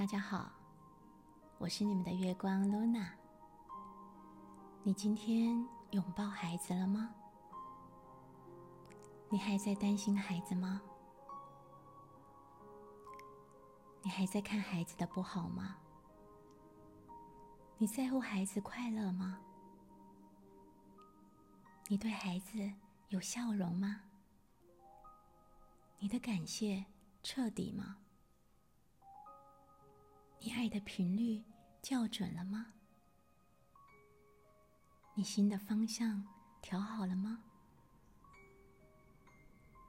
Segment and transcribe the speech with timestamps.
[0.00, 0.50] 大家好，
[1.58, 3.06] 我是你们的月光 Luna。
[4.82, 7.14] 你今天拥抱孩子了吗？
[9.28, 10.80] 你还在担心孩子吗？
[14.00, 15.76] 你还在看孩子的不好吗？
[17.76, 19.38] 你在乎孩子快乐吗？
[21.88, 22.72] 你对孩子
[23.10, 24.00] 有笑容吗？
[25.98, 26.86] 你的感谢
[27.22, 27.98] 彻底吗？
[30.42, 31.42] 你爱的频率
[31.82, 32.72] 校准了吗？
[35.12, 36.26] 你心的方向
[36.62, 37.42] 调好了吗？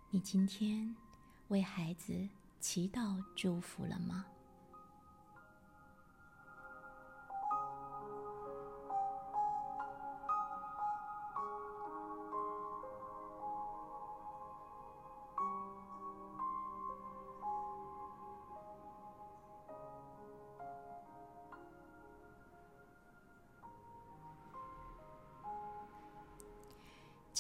[0.10, 0.94] 你今天
[1.48, 2.28] 为孩子
[2.60, 4.26] 祈祷祝福了吗？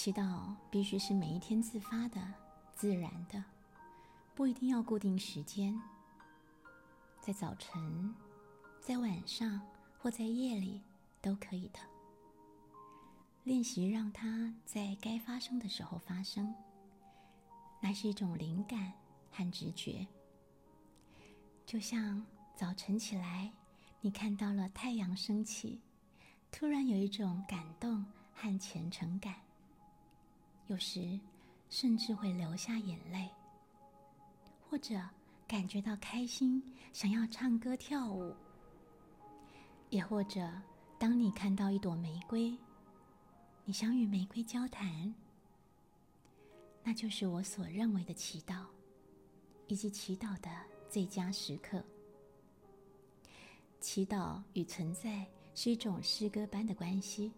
[0.03, 2.19] 祈祷必须是每一天自发的、
[2.73, 3.43] 自然的，
[4.33, 5.79] 不一定要固定时间。
[7.19, 8.11] 在早晨、
[8.79, 9.61] 在晚上
[9.99, 10.81] 或在夜里
[11.21, 11.79] 都可以的。
[13.43, 16.51] 练习让它在该发生的时候发生，
[17.79, 18.93] 那是一种灵感
[19.31, 20.07] 和直觉。
[21.63, 23.53] 就像早晨起来，
[23.99, 25.79] 你看到了太阳升起，
[26.51, 29.35] 突然有一种感动和虔诚感。
[30.71, 31.19] 有时
[31.69, 33.29] 甚至会流下眼泪，
[34.69, 34.97] 或者
[35.45, 36.63] 感觉到开心，
[36.93, 38.33] 想要唱歌跳舞；
[39.89, 40.49] 也或者
[40.97, 42.57] 当你看到一朵玫瑰，
[43.65, 45.13] 你想与玫瑰交谈，
[46.85, 48.63] 那就是我所认为的祈祷，
[49.67, 50.49] 以及祈祷的
[50.87, 51.83] 最佳时刻。
[53.81, 57.29] 祈祷与存在是一种诗歌般的关系，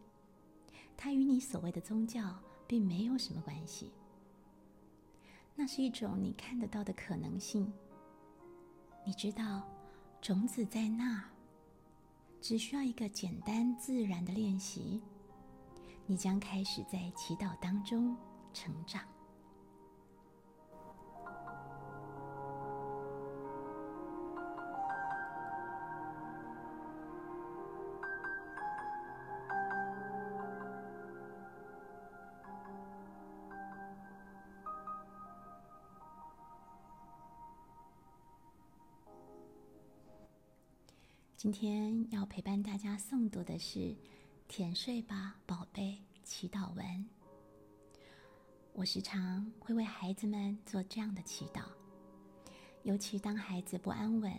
[0.95, 2.39] 它与你所谓的宗教。
[2.67, 3.91] 并没有什么关系，
[5.55, 7.71] 那是一种你看得到的可能性。
[9.05, 9.61] 你知道，
[10.21, 11.23] 种子在那，
[12.39, 15.01] 只需要一个简单自然的练习，
[16.05, 18.15] 你将开始在祈祷当中
[18.53, 19.03] 成长。
[41.43, 43.79] 今天要陪伴大家诵读的是
[44.47, 47.05] 《甜睡吧，宝贝》祈祷文。
[48.71, 51.63] 我时常会为孩子们做这样的祈祷，
[52.83, 54.31] 尤其当孩子不安稳、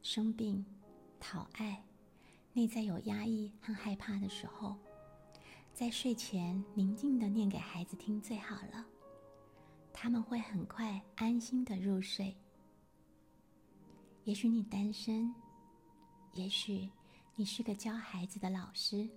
[0.00, 0.64] 生病、
[1.18, 1.82] 讨爱、
[2.52, 4.76] 内在有压抑和害怕的时候，
[5.74, 8.86] 在睡前宁静的念给孩子听最好了，
[9.92, 12.32] 他们会很快安心的入睡。
[14.22, 15.34] 也许你单身。
[16.34, 16.88] 也许
[17.34, 19.08] 你是个教孩子的老师。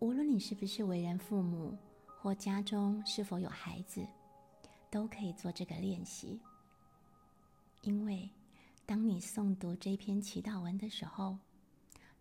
[0.00, 1.76] 无论你是不是为人父母，
[2.20, 4.06] 或家中是否有孩子，
[4.90, 6.40] 都可以做这个练习。
[7.82, 8.28] 因为
[8.86, 11.38] 当你诵读这篇祈祷文的时候，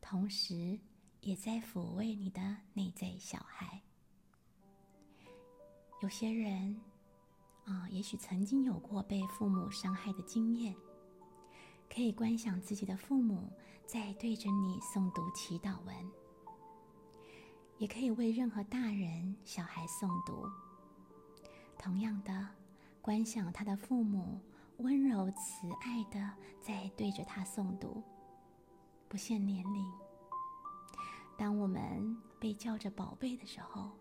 [0.02, 0.80] 同时
[1.22, 3.82] 也在抚慰你的内在小孩。
[6.02, 6.80] 有些人
[7.66, 10.76] 啊，也许曾经有过被父母伤害的经验。
[11.94, 13.54] 可以观想自己的父母
[13.86, 15.96] 在对着你诵读祈祷文，
[17.78, 20.50] 也可以为任何大人、小孩诵读。
[21.78, 22.48] 同样的，
[23.00, 24.42] 观想他的父母
[24.78, 28.02] 温柔慈爱的在对着他诵读，
[29.08, 29.86] 不限年龄。
[31.38, 33.92] 当我们被叫着宝贝的时候，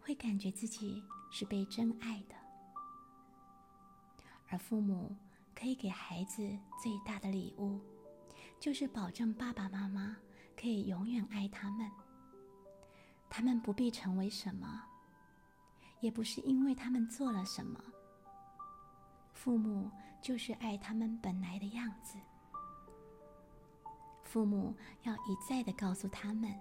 [0.00, 2.34] 会感觉自己是被真爱的，
[4.48, 5.14] 而父母。
[5.62, 6.42] 可以给孩子
[6.82, 7.78] 最大的礼物，
[8.58, 10.16] 就是保证爸爸妈妈
[10.60, 11.88] 可以永远爱他们。
[13.30, 14.82] 他们不必成为什么，
[16.00, 17.80] 也不是因为他们做了什么。
[19.34, 19.88] 父母
[20.20, 22.18] 就是爱他们本来的样子。
[24.24, 26.52] 父母要一再的告诉他们，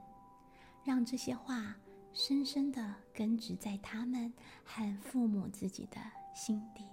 [0.84, 1.76] 让这些话
[2.14, 4.32] 深深的根植在他们
[4.64, 6.00] 和父母自己的
[6.36, 6.86] 心底。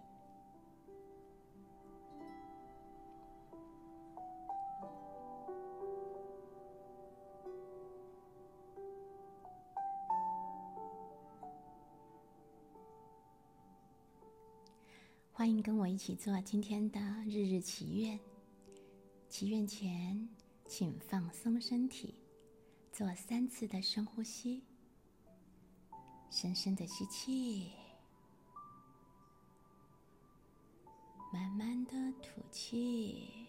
[15.38, 18.19] 欢迎跟我一起做今天的日日祈愿。
[19.29, 20.29] 祈愿前，
[20.67, 22.17] 请放松身体，
[22.90, 24.64] 做三次的深呼吸。
[26.29, 27.70] 深深的吸气，
[31.32, 33.48] 慢慢的吐气。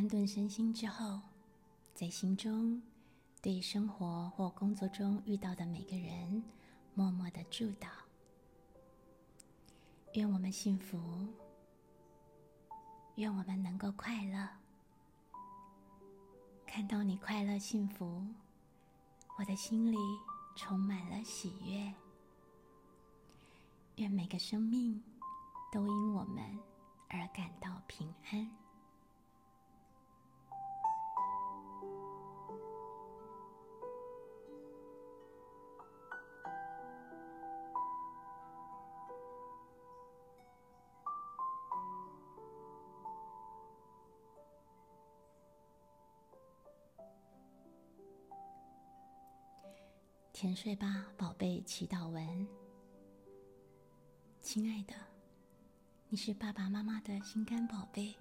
[0.00, 1.20] 安顿身心之后，
[1.94, 2.80] 在心中
[3.42, 6.42] 对生活或工作中遇到的每个人
[6.94, 7.88] 默默的祝祷：
[10.14, 10.98] 愿我们幸福，
[13.16, 14.48] 愿我们能够快乐。
[16.66, 18.24] 看到你快乐幸福，
[19.38, 19.98] 我的心里
[20.56, 21.92] 充满了喜悦。
[23.96, 25.04] 愿每个生命
[25.70, 26.42] 都因我们
[27.10, 28.59] 而感到平安。
[50.40, 51.62] 甜睡吧，宝贝。
[51.66, 52.48] 祈祷文，
[54.40, 54.94] 亲爱的，
[56.08, 58.16] 你是爸爸妈妈的心肝宝贝，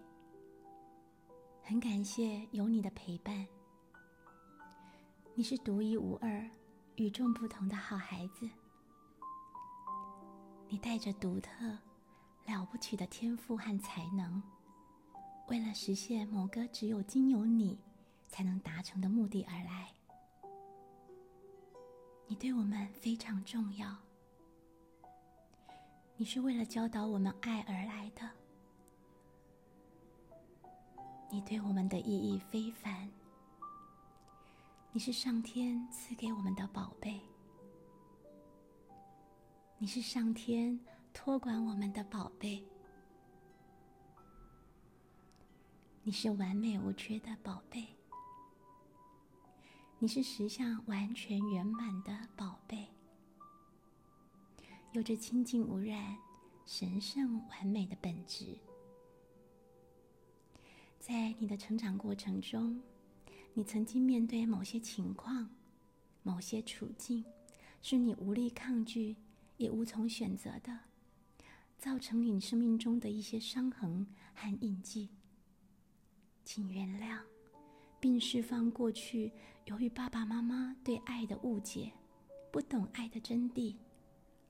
[1.64, 3.48] 很感谢有你的陪伴。
[5.34, 6.46] 你是独一无二、
[6.98, 8.50] 与众不同的好孩子，
[10.68, 11.52] 你带着独特、
[12.46, 14.44] 了不起的天赋和才能，
[15.48, 17.80] 为了实现某个只有经由你
[18.28, 19.94] 才能达成的目的而来。
[22.32, 23.98] 你对我们非常重要，
[26.16, 28.30] 你是为了教导我们爱而来的，
[31.32, 33.10] 你对我们的意义非凡，
[34.92, 37.20] 你是上天赐给我们的宝贝，
[39.80, 40.80] 你是上天
[41.12, 42.64] 托管我们的宝贝，
[46.04, 47.88] 你是完美无缺的宝贝。
[50.02, 52.88] 你是实相完全圆满的宝贝，
[54.94, 56.18] 有着清净无染、
[56.66, 58.58] 神圣完美的本质。
[61.02, 62.82] 在你的成长过程中，
[63.54, 65.50] 你曾经面对某些情况、
[66.24, 67.26] 某些处境，
[67.82, 69.18] 是你无力抗拒
[69.58, 70.80] 也无从选择的，
[71.78, 75.10] 造成你生命中的一些伤痕和印记。
[76.46, 77.20] 请原谅。
[78.00, 79.32] 并释放过去
[79.66, 81.92] 由于爸爸妈妈对爱的误解、
[82.52, 83.76] 不懂爱的真谛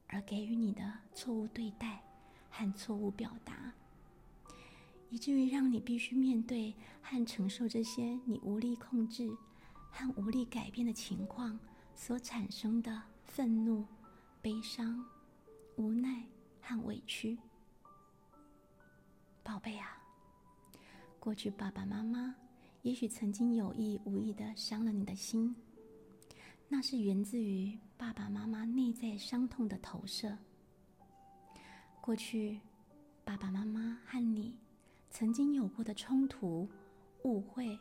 [0.08, 2.04] 而给予你的错误对待
[2.50, 3.74] 和错误表达，
[5.10, 9.36] 以至于让你必须面对和承受这些你无力控制
[9.92, 11.60] 和无力改变的情况
[11.96, 13.86] 所产生的愤怒、
[14.42, 15.04] 悲伤、
[15.76, 16.24] 无奈
[16.62, 17.38] 和委屈。
[19.44, 20.02] 宝贝啊，
[21.20, 22.36] 过去爸爸妈妈。
[22.82, 25.54] 也许曾经有意无意的伤了你的心，
[26.70, 30.38] 那是源自于爸爸妈妈内在伤痛的投射。
[32.00, 32.60] 过去，
[33.26, 34.58] 爸爸妈妈和你
[35.10, 36.70] 曾经有过的冲突、
[37.26, 37.78] 误会，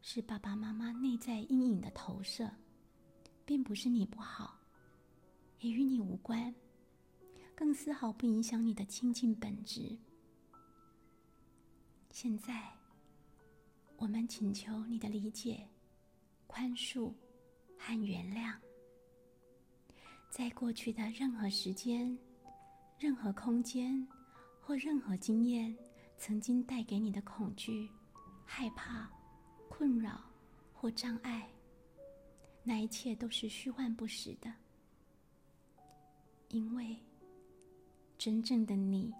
[0.00, 2.50] 是爸爸妈妈内在阴影的投射，
[3.44, 4.58] 并不是你不好，
[5.60, 6.54] 也与你无关，
[7.54, 9.98] 更丝毫不影响你的亲近本质。
[12.10, 12.72] 现在。
[13.98, 15.66] 我们请求你的理解、
[16.46, 17.12] 宽恕
[17.78, 18.54] 和原谅。
[20.30, 22.16] 在过去的任何时间、
[22.98, 24.06] 任何空间
[24.60, 25.74] 或任何经验，
[26.18, 27.88] 曾经带给你的恐惧、
[28.44, 29.10] 害怕、
[29.70, 30.20] 困扰
[30.74, 31.48] 或障碍，
[32.62, 34.52] 那一切都是虚幻不实的。
[36.48, 36.94] 因为
[38.18, 39.10] 真正的你，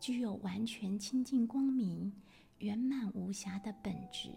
[0.00, 2.10] 具有完全清净光明。
[2.60, 4.30] 圆满无瑕的本质。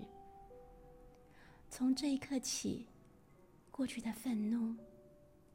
[1.69, 2.87] 从这一刻起，
[3.69, 4.73] 过去的愤怒、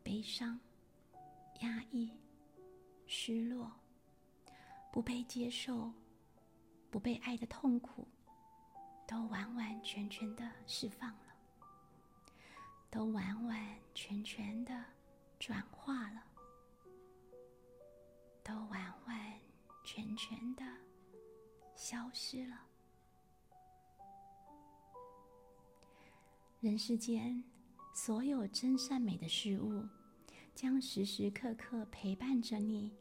[0.02, 0.60] 悲伤、
[1.60, 2.10] 压抑、
[3.06, 3.72] 失落、
[4.92, 5.90] 不被接受、
[6.90, 8.06] 不被爱的痛苦，
[9.06, 11.34] 都完完全全的释放了，
[12.90, 14.84] 都完完全全的
[15.38, 16.22] 转化了，
[18.44, 19.40] 都完完
[19.84, 20.62] 全全的。
[21.78, 22.60] 消失了。
[26.58, 27.44] 人世间
[27.94, 29.86] 所有真善美的事物，
[30.56, 32.92] 将时时刻刻陪伴着你，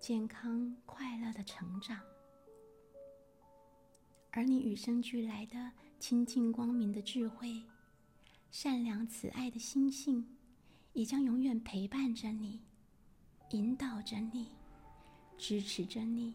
[0.00, 2.00] 健康快乐的成长。
[4.32, 7.62] 而你与生俱来的清净光明的智慧、
[8.50, 10.36] 善良慈爱的心性，
[10.92, 12.60] 也将永远陪伴着你，
[13.50, 14.48] 引导着你，
[15.38, 16.34] 支持着你，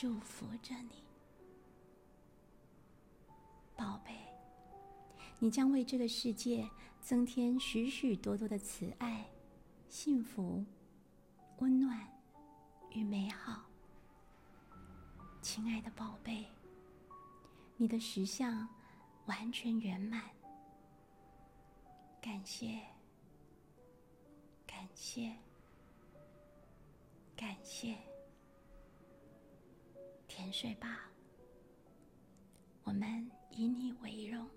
[0.00, 1.02] 祝福着你，
[3.74, 4.14] 宝贝。
[5.40, 9.28] 你将为这个世界增添许许多多的慈爱、
[9.88, 10.64] 幸福、
[11.58, 12.08] 温暖
[12.92, 13.64] 与美好，
[15.42, 16.46] 亲爱的宝贝。
[17.76, 18.68] 你的实相
[19.26, 20.30] 完全圆满，
[22.20, 22.80] 感谢，
[24.64, 25.34] 感谢，
[27.34, 27.98] 感谢，
[30.48, 31.10] 沉睡吧，
[32.84, 34.48] 我们以你为荣。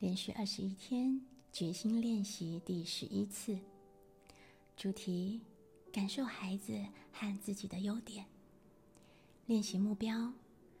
[0.00, 1.20] 连续二十一天
[1.52, 3.58] 决心练习第十一次，
[4.76, 5.40] 主题：
[5.92, 8.24] 感受孩子和自己的优点。
[9.46, 10.32] 练习目标：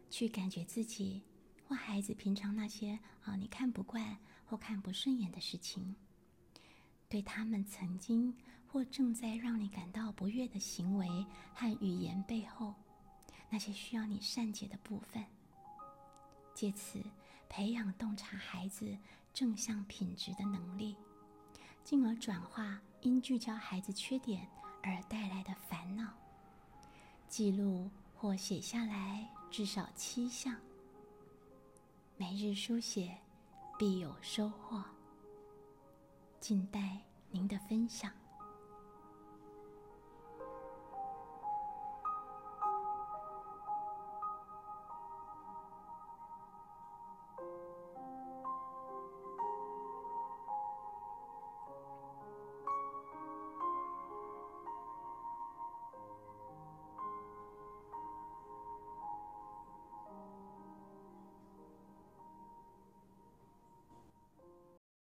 [0.08, 1.20] 去感觉自己
[1.66, 5.96] 或孩子平常那些啊你看不惯或看不顺眼的事情，
[7.08, 8.32] 对他们曾经
[8.68, 12.72] 或正在让你感到不悦的行为和语言背后
[13.50, 15.24] 那些需要你善解的部分，
[16.54, 17.02] 借此。
[17.48, 18.96] 培养洞察孩子
[19.32, 20.96] 正向品质的能力，
[21.82, 24.46] 进而转化因聚焦孩子缺点
[24.82, 26.12] 而带来的烦恼。
[27.28, 30.56] 记录或写下来至少七项，
[32.16, 33.16] 每日书写
[33.78, 34.82] 必有收获。
[36.40, 36.98] 静待
[37.30, 38.12] 您的分享。